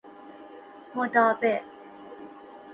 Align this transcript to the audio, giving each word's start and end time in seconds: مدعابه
مدعابه 0.95 1.61